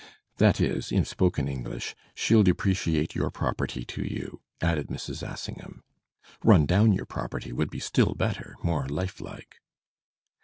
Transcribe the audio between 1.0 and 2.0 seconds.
spoken English,